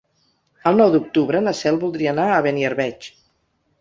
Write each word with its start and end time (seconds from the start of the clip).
El 0.69 0.79
nou 0.79 0.93
d'octubre 0.95 1.41
na 1.49 1.53
Cel 1.59 1.77
voldria 1.85 2.15
anar 2.15 2.27
a 2.39 2.43
Beniarbeig. 2.47 3.11